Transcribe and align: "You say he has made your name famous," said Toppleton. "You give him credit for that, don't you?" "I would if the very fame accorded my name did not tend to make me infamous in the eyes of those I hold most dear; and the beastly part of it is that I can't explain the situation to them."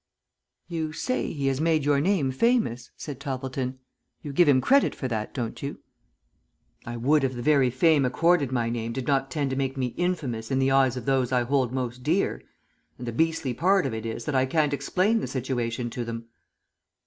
"You 0.67 0.93
say 0.93 1.31
he 1.31 1.45
has 1.45 1.61
made 1.61 1.85
your 1.85 2.01
name 2.01 2.31
famous," 2.31 2.89
said 2.97 3.19
Toppleton. 3.19 3.77
"You 4.23 4.33
give 4.33 4.47
him 4.47 4.59
credit 4.59 4.95
for 4.95 5.07
that, 5.07 5.31
don't 5.31 5.61
you?" 5.61 5.77
"I 6.87 6.97
would 6.97 7.23
if 7.23 7.35
the 7.35 7.43
very 7.43 7.69
fame 7.69 8.03
accorded 8.03 8.51
my 8.51 8.67
name 8.71 8.93
did 8.93 9.05
not 9.05 9.29
tend 9.29 9.51
to 9.51 9.55
make 9.55 9.77
me 9.77 9.93
infamous 9.97 10.49
in 10.49 10.57
the 10.57 10.71
eyes 10.71 10.97
of 10.97 11.05
those 11.05 11.31
I 11.31 11.43
hold 11.43 11.71
most 11.71 12.01
dear; 12.01 12.41
and 12.97 13.05
the 13.07 13.11
beastly 13.13 13.53
part 13.53 13.85
of 13.85 13.93
it 13.93 14.07
is 14.07 14.25
that 14.25 14.33
I 14.33 14.47
can't 14.47 14.73
explain 14.73 15.19
the 15.19 15.27
situation 15.27 15.91
to 15.91 16.03
them." 16.03 16.25